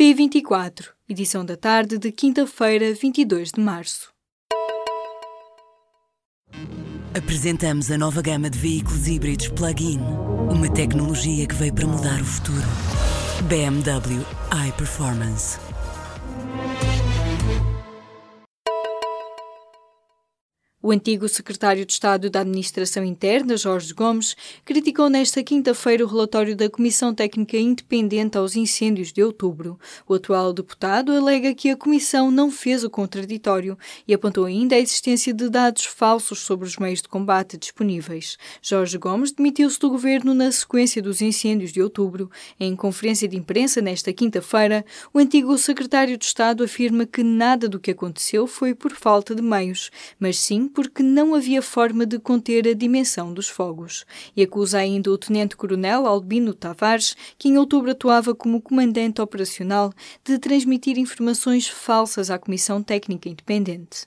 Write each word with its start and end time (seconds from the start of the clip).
P24, 0.00 0.90
edição 1.08 1.44
da 1.44 1.56
tarde 1.56 1.98
de 1.98 2.12
quinta-feira, 2.12 2.94
22 2.94 3.50
de 3.50 3.60
março. 3.60 4.12
Apresentamos 7.12 7.90
a 7.90 7.98
nova 7.98 8.22
gama 8.22 8.48
de 8.48 8.56
veículos 8.56 9.08
híbridos 9.08 9.48
plug-in. 9.48 9.98
Uma 10.54 10.72
tecnologia 10.72 11.48
que 11.48 11.54
veio 11.56 11.74
para 11.74 11.88
mudar 11.88 12.20
o 12.20 12.24
futuro. 12.24 12.62
BMW 13.48 14.24
iPerformance. 14.68 15.58
O 20.88 20.90
antigo 20.90 21.28
secretário 21.28 21.84
de 21.84 21.92
Estado 21.92 22.30
da 22.30 22.40
Administração 22.40 23.04
Interna, 23.04 23.58
Jorge 23.58 23.92
Gomes, 23.92 24.34
criticou 24.64 25.10
nesta 25.10 25.42
quinta-feira 25.42 26.02
o 26.02 26.08
relatório 26.08 26.56
da 26.56 26.70
Comissão 26.70 27.14
Técnica 27.14 27.58
Independente 27.58 28.38
aos 28.38 28.56
Incêndios 28.56 29.12
de 29.12 29.22
outubro. 29.22 29.78
O 30.08 30.14
atual 30.14 30.50
deputado 30.50 31.12
alega 31.12 31.54
que 31.54 31.68
a 31.68 31.76
Comissão 31.76 32.30
não 32.30 32.50
fez 32.50 32.84
o 32.84 32.88
contraditório 32.88 33.76
e 34.06 34.14
apontou 34.14 34.46
ainda 34.46 34.76
a 34.76 34.78
existência 34.78 35.34
de 35.34 35.50
dados 35.50 35.84
falsos 35.84 36.38
sobre 36.38 36.66
os 36.66 36.78
meios 36.78 37.02
de 37.02 37.08
combate 37.08 37.58
disponíveis. 37.58 38.38
Jorge 38.62 38.96
Gomes 38.96 39.30
demitiu-se 39.30 39.78
do 39.78 39.90
governo 39.90 40.32
na 40.32 40.50
sequência 40.50 41.02
dos 41.02 41.20
incêndios 41.20 41.70
de 41.70 41.82
outubro. 41.82 42.30
Em 42.58 42.74
conferência 42.74 43.28
de 43.28 43.36
imprensa 43.36 43.82
nesta 43.82 44.10
quinta-feira, 44.10 44.82
o 45.12 45.18
antigo 45.18 45.58
secretário 45.58 46.16
de 46.16 46.24
Estado 46.24 46.64
afirma 46.64 47.04
que 47.04 47.22
nada 47.22 47.68
do 47.68 47.78
que 47.78 47.90
aconteceu 47.90 48.46
foi 48.46 48.74
por 48.74 48.92
falta 48.92 49.34
de 49.34 49.42
meios, 49.42 49.90
mas 50.18 50.38
sim 50.38 50.66
porque 50.78 51.02
não 51.02 51.34
havia 51.34 51.60
forma 51.60 52.06
de 52.06 52.20
conter 52.20 52.68
a 52.68 52.72
dimensão 52.72 53.34
dos 53.34 53.48
fogos. 53.48 54.06
E 54.36 54.44
acusa 54.44 54.78
ainda 54.78 55.10
o 55.10 55.18
tenente-coronel 55.18 56.06
Albino 56.06 56.54
Tavares, 56.54 57.16
que 57.36 57.48
em 57.48 57.58
outubro 57.58 57.90
atuava 57.90 58.32
como 58.32 58.62
comandante 58.62 59.20
operacional, 59.20 59.92
de 60.24 60.38
transmitir 60.38 60.96
informações 60.96 61.66
falsas 61.66 62.30
à 62.30 62.38
Comissão 62.38 62.80
Técnica 62.80 63.28
Independente. 63.28 64.06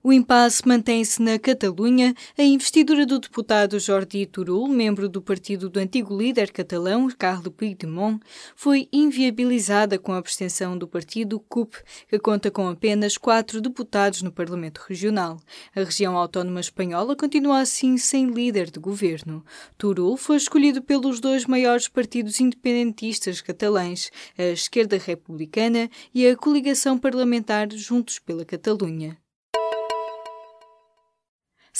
O 0.00 0.12
impasse 0.12 0.62
mantém-se 0.64 1.20
na 1.20 1.40
Catalunha. 1.40 2.14
A 2.38 2.42
investidura 2.44 3.04
do 3.04 3.18
deputado 3.18 3.80
Jordi 3.80 4.24
Turul, 4.26 4.68
membro 4.68 5.08
do 5.08 5.20
partido 5.20 5.68
do 5.68 5.80
antigo 5.80 6.16
líder 6.16 6.52
catalão, 6.52 7.10
Carles 7.10 7.52
Puigdemont, 7.52 8.20
foi 8.54 8.88
inviabilizada 8.92 9.98
com 9.98 10.12
a 10.12 10.18
abstenção 10.18 10.78
do 10.78 10.86
partido 10.86 11.40
CUP, 11.40 11.76
que 12.08 12.16
conta 12.16 12.48
com 12.48 12.68
apenas 12.68 13.18
quatro 13.18 13.60
deputados 13.60 14.22
no 14.22 14.30
Parlamento 14.30 14.84
Regional. 14.88 15.40
A 15.74 15.82
região 15.82 16.16
autónoma 16.16 16.60
espanhola 16.60 17.16
continua 17.16 17.58
assim 17.58 17.98
sem 17.98 18.30
líder 18.30 18.70
de 18.70 18.78
governo. 18.78 19.44
Turul 19.76 20.16
foi 20.16 20.36
escolhido 20.36 20.80
pelos 20.80 21.18
dois 21.18 21.44
maiores 21.44 21.88
partidos 21.88 22.38
independentistas 22.38 23.40
catalães, 23.40 24.12
a 24.38 24.44
Esquerda 24.44 24.96
Republicana 24.96 25.90
e 26.14 26.24
a 26.24 26.36
Coligação 26.36 26.96
Parlamentar 26.96 27.68
Juntos 27.72 28.20
pela 28.20 28.44
Catalunha. 28.44 29.18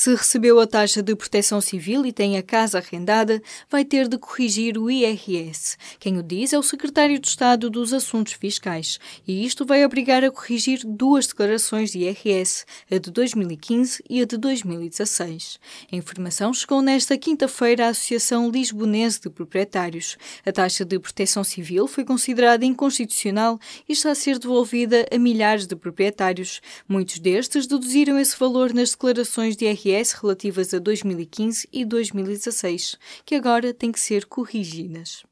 Se 0.00 0.14
recebeu 0.14 0.60
a 0.60 0.66
taxa 0.66 1.02
de 1.02 1.16
proteção 1.16 1.60
civil 1.60 2.06
e 2.06 2.12
tem 2.12 2.38
a 2.38 2.42
casa 2.42 2.78
arrendada, 2.78 3.42
vai 3.68 3.84
ter 3.84 4.06
de 4.06 4.16
corrigir 4.16 4.78
o 4.78 4.88
IRS. 4.88 5.76
Quem 5.98 6.16
o 6.16 6.22
diz 6.22 6.52
é 6.52 6.58
o 6.58 6.62
secretário 6.62 7.18
de 7.18 7.26
Estado 7.26 7.68
dos 7.68 7.92
Assuntos 7.92 8.34
Fiscais, 8.34 9.00
e 9.26 9.44
isto 9.44 9.66
vai 9.66 9.84
obrigar 9.84 10.22
a 10.22 10.30
corrigir 10.30 10.82
duas 10.86 11.26
declarações 11.26 11.90
de 11.90 11.98
IRS, 11.98 12.64
a 12.88 12.96
de 12.96 13.10
2015 13.10 14.04
e 14.08 14.22
a 14.22 14.24
de 14.24 14.36
2016. 14.36 15.58
A 15.90 15.96
informação 15.96 16.54
chegou 16.54 16.80
nesta 16.80 17.18
quinta-feira 17.18 17.86
à 17.86 17.88
Associação 17.88 18.48
Lisbonense 18.52 19.20
de 19.20 19.28
Proprietários. 19.28 20.16
A 20.46 20.52
taxa 20.52 20.84
de 20.84 20.96
proteção 21.00 21.42
civil 21.42 21.88
foi 21.88 22.04
considerada 22.04 22.64
inconstitucional 22.64 23.58
e 23.88 23.94
está 23.94 24.12
a 24.12 24.14
ser 24.14 24.38
devolvida 24.38 25.08
a 25.10 25.18
milhares 25.18 25.66
de 25.66 25.74
proprietários. 25.74 26.60
Muitos 26.88 27.18
destes 27.18 27.66
deduziram 27.66 28.16
esse 28.16 28.38
valor 28.38 28.72
nas 28.72 28.92
declarações 28.92 29.56
de 29.56 29.64
IRS 29.64 29.87
IRS 29.88 30.14
relativas 30.20 30.72
a 30.74 30.78
2015 30.78 31.68
e 31.72 31.84
2016, 31.84 32.98
que 33.24 33.34
agora 33.34 33.72
têm 33.74 33.92
que 33.92 34.00
ser 34.00 34.26
corrigidas. 34.26 35.27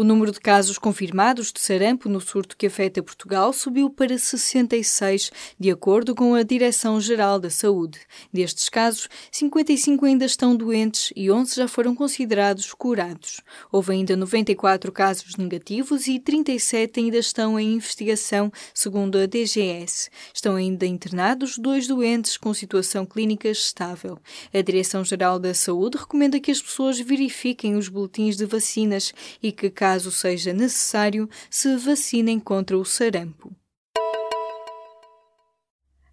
O 0.00 0.02
número 0.02 0.32
de 0.32 0.40
casos 0.40 0.78
confirmados 0.78 1.52
de 1.52 1.60
sarampo 1.60 2.08
no 2.08 2.22
surto 2.22 2.56
que 2.56 2.68
afeta 2.68 3.02
Portugal 3.02 3.52
subiu 3.52 3.90
para 3.90 4.16
66, 4.16 5.30
de 5.58 5.70
acordo 5.70 6.14
com 6.14 6.34
a 6.34 6.42
Direção-Geral 6.42 7.38
da 7.38 7.50
Saúde. 7.50 7.98
Destes 8.32 8.70
casos, 8.70 9.10
55 9.30 10.06
ainda 10.06 10.24
estão 10.24 10.56
doentes 10.56 11.12
e 11.14 11.30
11 11.30 11.54
já 11.54 11.68
foram 11.68 11.94
considerados 11.94 12.72
curados. 12.72 13.42
Houve 13.70 13.92
ainda 13.92 14.16
94 14.16 14.90
casos 14.90 15.36
negativos 15.36 16.06
e 16.06 16.18
37 16.18 16.98
ainda 16.98 17.18
estão 17.18 17.60
em 17.60 17.74
investigação, 17.74 18.50
segundo 18.72 19.18
a 19.18 19.26
DGS. 19.26 20.08
Estão 20.32 20.56
ainda 20.56 20.86
internados 20.86 21.58
dois 21.58 21.86
doentes 21.86 22.38
com 22.38 22.54
situação 22.54 23.04
clínica 23.04 23.48
estável. 23.48 24.18
A 24.50 24.62
Direção-Geral 24.62 25.38
da 25.38 25.52
Saúde 25.52 25.98
recomenda 25.98 26.40
que 26.40 26.50
as 26.50 26.62
pessoas 26.62 26.98
verifiquem 26.98 27.76
os 27.76 27.90
boletins 27.90 28.38
de 28.38 28.46
vacinas 28.46 29.12
e 29.42 29.52
que, 29.52 29.68
caso 29.68 29.89
seja 30.10 30.52
necessário, 30.52 31.28
se 31.50 31.76
vacinem 31.76 32.38
contra 32.38 32.78
o 32.78 32.84
sarampo. 32.84 33.59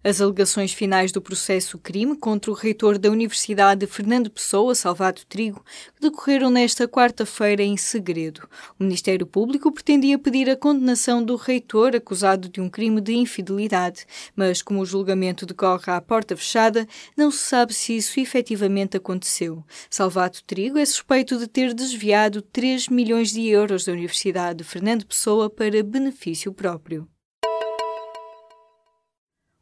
As 0.02 0.20
alegações 0.20 0.72
finais 0.72 1.10
do 1.10 1.20
processo 1.20 1.76
crime 1.76 2.16
contra 2.16 2.52
o 2.52 2.54
reitor 2.54 2.98
da 2.98 3.10
Universidade 3.10 3.84
Fernando 3.88 4.30
Pessoa, 4.30 4.72
Salvado 4.72 5.22
Trigo, 5.28 5.64
decorreram 6.00 6.50
nesta 6.50 6.86
quarta-feira 6.86 7.64
em 7.64 7.76
segredo. 7.76 8.48
O 8.78 8.84
Ministério 8.84 9.26
Público 9.26 9.72
pretendia 9.72 10.16
pedir 10.16 10.48
a 10.48 10.56
condenação 10.56 11.20
do 11.20 11.34
reitor 11.34 11.96
acusado 11.96 12.48
de 12.48 12.60
um 12.60 12.70
crime 12.70 13.00
de 13.00 13.12
infidelidade, 13.12 14.06
mas 14.36 14.62
como 14.62 14.80
o 14.80 14.86
julgamento 14.86 15.44
decorre 15.44 15.90
à 15.92 16.00
porta 16.00 16.36
fechada, 16.36 16.86
não 17.16 17.32
se 17.32 17.38
sabe 17.38 17.74
se 17.74 17.96
isso 17.96 18.20
efetivamente 18.20 18.96
aconteceu. 18.96 19.64
Salvado 19.90 20.38
Trigo 20.46 20.78
é 20.78 20.86
suspeito 20.86 21.36
de 21.36 21.48
ter 21.48 21.74
desviado 21.74 22.40
3 22.40 22.88
milhões 22.88 23.32
de 23.32 23.48
euros 23.48 23.84
da 23.84 23.92
Universidade 23.92 24.62
Fernando 24.62 25.04
Pessoa 25.04 25.50
para 25.50 25.82
benefício 25.82 26.52
próprio. 26.52 27.08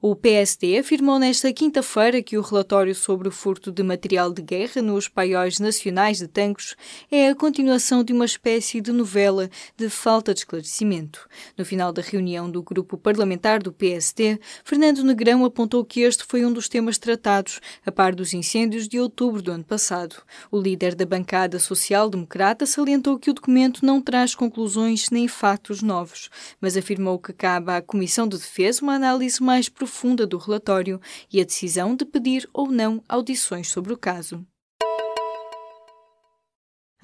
O 0.08 0.14
PSD 0.14 0.78
afirmou 0.78 1.18
nesta 1.18 1.52
quinta-feira 1.52 2.22
que 2.22 2.38
o 2.38 2.40
relatório 2.40 2.94
sobre 2.94 3.26
o 3.26 3.32
furto 3.32 3.72
de 3.72 3.82
material 3.82 4.32
de 4.32 4.40
guerra 4.40 4.80
nos 4.80 5.08
paióis 5.08 5.58
nacionais 5.58 6.18
de 6.18 6.28
tanques 6.28 6.76
é 7.10 7.28
a 7.28 7.34
continuação 7.34 8.04
de 8.04 8.12
uma 8.12 8.24
espécie 8.24 8.80
de 8.80 8.92
novela 8.92 9.50
de 9.76 9.90
falta 9.90 10.32
de 10.32 10.38
esclarecimento. 10.38 11.28
No 11.58 11.64
final 11.64 11.92
da 11.92 12.02
reunião 12.02 12.48
do 12.48 12.62
grupo 12.62 12.96
parlamentar 12.96 13.60
do 13.60 13.72
PSD, 13.72 14.38
Fernando 14.62 15.02
Negrão 15.02 15.44
apontou 15.44 15.84
que 15.84 16.02
este 16.02 16.22
foi 16.24 16.46
um 16.46 16.52
dos 16.52 16.68
temas 16.68 16.98
tratados, 16.98 17.60
a 17.84 17.90
par 17.90 18.14
dos 18.14 18.32
incêndios 18.32 18.86
de 18.86 19.00
outubro 19.00 19.42
do 19.42 19.50
ano 19.50 19.64
passado. 19.64 20.22
O 20.52 20.60
líder 20.60 20.94
da 20.94 21.04
bancada 21.04 21.58
social-democrata 21.58 22.64
salientou 22.64 23.18
que 23.18 23.28
o 23.28 23.34
documento 23.34 23.84
não 23.84 24.00
traz 24.00 24.36
conclusões 24.36 25.10
nem 25.10 25.26
fatos 25.26 25.82
novos, 25.82 26.30
mas 26.60 26.76
afirmou 26.76 27.18
que 27.18 27.32
cabe 27.32 27.72
à 27.72 27.82
Comissão 27.82 28.28
de 28.28 28.38
Defesa 28.38 28.82
uma 28.82 28.94
análise 28.94 29.42
mais 29.42 29.68
profunda 29.68 29.95
profunda 29.96 30.26
do 30.26 30.36
relatório 30.36 31.00
e 31.32 31.40
a 31.40 31.44
decisão 31.44 31.96
de 31.96 32.04
pedir 32.04 32.46
ou 32.52 32.70
não 32.70 33.02
audições 33.08 33.68
sobre 33.68 33.94
o 33.94 33.96
caso. 33.96 34.46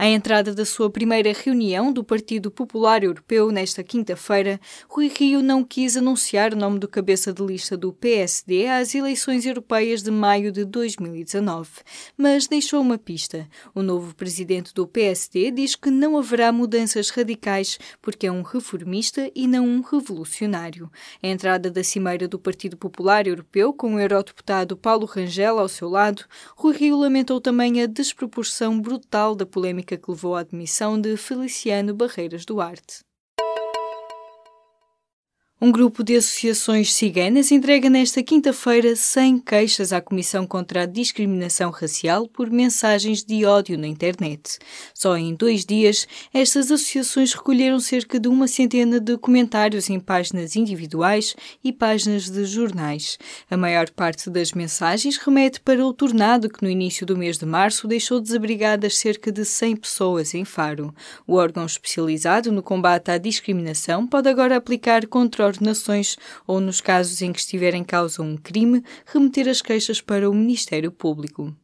À 0.02 0.08
entrada 0.08 0.52
da 0.52 0.64
sua 0.64 0.90
primeira 0.90 1.32
reunião 1.32 1.92
do 1.92 2.02
Partido 2.02 2.50
Popular 2.50 3.04
Europeu 3.04 3.52
nesta 3.52 3.84
quinta-feira, 3.84 4.60
Rui 4.88 5.06
Rio 5.06 5.40
não 5.40 5.62
quis 5.62 5.96
anunciar 5.96 6.52
o 6.52 6.56
nome 6.56 6.80
do 6.80 6.88
cabeça 6.88 7.32
de 7.32 7.40
lista 7.40 7.76
do 7.76 7.92
PSD 7.92 8.66
às 8.66 8.96
eleições 8.96 9.46
europeias 9.46 10.02
de 10.02 10.10
maio 10.10 10.50
de 10.50 10.64
2019, 10.64 11.70
mas 12.16 12.48
deixou 12.48 12.80
uma 12.80 12.98
pista. 12.98 13.48
O 13.72 13.80
novo 13.80 14.12
presidente 14.16 14.74
do 14.74 14.88
PSD 14.88 15.52
diz 15.52 15.76
que 15.76 15.88
não 15.88 16.18
haverá 16.18 16.50
mudanças 16.50 17.08
radicais 17.10 17.78
porque 18.00 18.26
é 18.26 18.32
um 18.32 18.42
reformista 18.42 19.30
e 19.36 19.46
não 19.46 19.64
um 19.64 19.82
revolucionário. 19.82 20.90
A 21.22 21.28
entrada 21.28 21.70
da 21.70 21.84
cimeira 21.84 22.26
do 22.26 22.40
Partido 22.40 22.76
Popular 22.76 23.28
Europeu, 23.28 23.72
com 23.72 23.94
o 23.94 24.00
eurodeputado 24.00 24.76
Paulo 24.76 25.06
Rangel 25.06 25.60
ao 25.60 25.68
seu 25.68 25.88
lado, 25.88 26.24
Rui 26.56 26.76
Rio 26.76 26.98
lamentou 26.98 27.40
também 27.40 27.80
a 27.80 27.86
desproporção 27.86 28.80
brutal 28.80 29.36
da 29.36 29.46
polémica 29.46 29.91
que 29.96 30.10
levou 30.10 30.36
à 30.36 30.40
admissão 30.40 31.00
de 31.00 31.16
Feliciano 31.16 31.94
Barreiras 31.94 32.44
Duarte. 32.44 33.04
Um 35.64 35.70
grupo 35.70 36.02
de 36.02 36.16
associações 36.16 36.92
ciganas 36.92 37.52
entrega 37.52 37.88
nesta 37.88 38.20
quinta-feira 38.20 38.96
100 38.96 39.38
queixas 39.38 39.92
à 39.92 40.00
Comissão 40.00 40.44
contra 40.44 40.82
a 40.82 40.86
Discriminação 40.86 41.70
Racial 41.70 42.26
por 42.26 42.50
mensagens 42.50 43.22
de 43.22 43.44
ódio 43.44 43.78
na 43.78 43.86
internet. 43.86 44.58
Só 44.92 45.16
em 45.16 45.36
dois 45.36 45.64
dias, 45.64 46.08
estas 46.34 46.72
associações 46.72 47.32
recolheram 47.32 47.78
cerca 47.78 48.18
de 48.18 48.26
uma 48.26 48.48
centena 48.48 48.98
de 48.98 49.16
comentários 49.16 49.88
em 49.88 50.00
páginas 50.00 50.56
individuais 50.56 51.36
e 51.62 51.72
páginas 51.72 52.28
de 52.28 52.44
jornais. 52.44 53.16
A 53.48 53.56
maior 53.56 53.88
parte 53.90 54.28
das 54.30 54.50
mensagens 54.50 55.16
remete 55.16 55.60
para 55.60 55.86
o 55.86 55.92
tornado 55.92 56.48
que 56.48 56.64
no 56.64 56.68
início 56.68 57.06
do 57.06 57.16
mês 57.16 57.38
de 57.38 57.46
março 57.46 57.86
deixou 57.86 58.20
desabrigadas 58.20 58.98
cerca 58.98 59.30
de 59.30 59.44
100 59.44 59.76
pessoas 59.76 60.34
em 60.34 60.44
Faro. 60.44 60.92
O 61.24 61.36
órgão 61.36 61.64
especializado 61.64 62.50
no 62.50 62.64
combate 62.64 63.12
à 63.12 63.16
discriminação 63.16 64.08
pode 64.08 64.28
agora 64.28 64.56
aplicar 64.56 65.06
contra 65.06 65.51
ordenações 65.52 66.16
ou, 66.46 66.60
nos 66.60 66.80
casos 66.80 67.22
em 67.22 67.32
que 67.32 67.40
estiver 67.40 67.74
em 67.74 67.84
causa 67.84 68.22
um 68.22 68.36
crime, 68.36 68.82
remeter 69.06 69.48
as 69.48 69.62
queixas 69.62 70.00
para 70.00 70.28
o 70.28 70.34
Ministério 70.34 70.90
Público. 70.90 71.54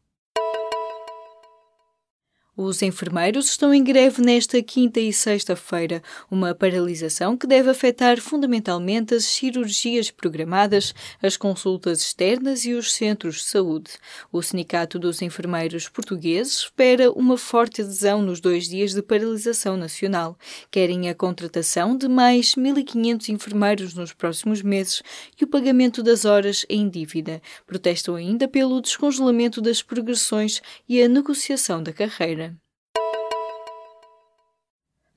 Os 2.61 2.81
enfermeiros 2.81 3.45
estão 3.45 3.73
em 3.73 3.81
greve 3.81 4.21
nesta 4.21 4.61
quinta 4.61 4.99
e 4.99 5.13
sexta-feira, 5.13 6.03
uma 6.29 6.53
paralisação 6.53 7.37
que 7.37 7.47
deve 7.47 7.69
afetar 7.69 8.19
fundamentalmente 8.19 9.15
as 9.15 9.23
cirurgias 9.23 10.11
programadas, 10.11 10.93
as 11.23 11.37
consultas 11.37 12.01
externas 12.01 12.65
e 12.65 12.73
os 12.73 12.91
centros 12.91 13.35
de 13.35 13.43
saúde. 13.43 13.91
O 14.29 14.41
Sindicato 14.41 14.99
dos 14.99 15.21
Enfermeiros 15.21 15.87
Portugueses 15.87 16.63
espera 16.63 17.09
uma 17.13 17.37
forte 17.37 17.81
adesão 17.81 18.21
nos 18.21 18.41
dois 18.41 18.67
dias 18.67 18.93
de 18.93 19.01
paralisação 19.01 19.77
nacional. 19.77 20.37
Querem 20.69 21.09
a 21.09 21.15
contratação 21.15 21.95
de 21.95 22.09
mais 22.09 22.55
1.500 22.55 23.29
enfermeiros 23.29 23.93
nos 23.93 24.11
próximos 24.11 24.61
meses 24.61 25.01
e 25.39 25.45
o 25.45 25.47
pagamento 25.47 26.03
das 26.03 26.25
horas 26.25 26.65
em 26.67 26.89
dívida. 26.89 27.41
Protestam 27.65 28.15
ainda 28.15 28.49
pelo 28.49 28.81
descongelamento 28.81 29.61
das 29.61 29.81
progressões 29.81 30.61
e 30.89 31.01
a 31.01 31.07
negociação 31.07 31.81
da 31.81 31.93
carreira. 31.93 32.48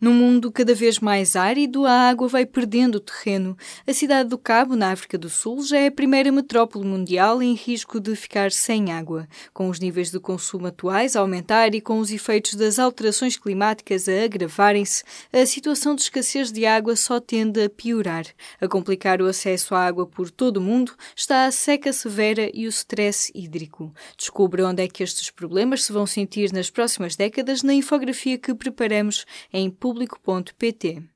Num 0.03 0.15
mundo 0.15 0.51
cada 0.51 0.75
vez 0.75 0.99
mais 0.99 1.37
árido, 1.37 1.87
a 1.87 1.93
água 1.93 2.27
vai 2.27 2.45
perdendo 2.45 2.99
terreno. 2.99 3.57
A 3.87 3.93
cidade 3.93 4.31
do 4.31 4.37
Cabo, 4.37 4.75
na 4.75 4.91
África 4.91 5.17
do 5.17 5.31
Sul, 5.31 5.63
já 5.63 5.79
é 5.79 5.87
a 5.87 5.93
primeira 5.93 6.33
metrópole 6.33 6.85
mundial 6.85 7.41
em 7.41 7.55
risco 7.55 8.01
de 8.01 8.17
ficar 8.17 8.51
sem 8.51 8.91
água. 8.91 9.29
Com 9.55 9.69
os 9.69 9.79
níveis 9.79 10.11
de 10.11 10.19
consumo 10.19 10.67
atuais 10.67 11.15
a 11.15 11.21
aumentar 11.21 11.73
e 11.73 11.81
com 11.81 12.01
os 12.01 12.11
efeitos 12.11 12.57
das 12.57 12.81
alterações 12.81 13.37
climáticas 13.37 14.09
a 14.09 14.25
agravarem-se, 14.25 15.05
a 15.33 15.47
situação 15.47 15.95
de 15.95 16.03
escassez 16.03 16.51
de 16.51 16.67
água 16.67 16.97
só 16.97 17.21
tende 17.21 17.63
a 17.63 17.71
piorar. 17.71 18.27
A 18.61 18.67
complicar 18.67 19.23
o 19.23 19.27
acesso 19.27 19.73
à 19.73 19.87
água 19.87 20.05
por 20.05 20.33
todo 20.33 20.57
o 20.57 20.61
mundo 20.61 20.95
está 21.15 21.45
a 21.45 21.53
seca 21.53 21.93
severa 21.93 22.51
e 22.53 22.67
o 22.67 22.71
stress 22.71 23.31
hídrico. 23.33 23.95
Descubra 24.19 24.67
onde 24.67 24.83
é 24.83 24.89
que 24.89 25.05
estes 25.05 25.31
problemas 25.31 25.85
se 25.85 25.93
vão 25.93 26.09
sentir 26.09 26.53
nas 26.53 26.71
próximas 26.71 27.15
décadas 27.15 27.63
na 27.63 27.73
infografia 27.73 28.37
que 28.37 28.53
preparamos 28.53 29.25
em 29.53 29.71
público.pt. 29.93 31.12